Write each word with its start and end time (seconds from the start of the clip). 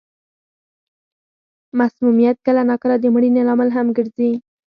مسمومیت 1.77 2.37
کله 2.47 2.61
نا 2.69 2.75
کله 2.81 2.95
د 2.99 3.05
مړینې 3.15 3.41
لامل 3.47 3.69
هم 3.75 3.87
ګرځي. 3.97 4.31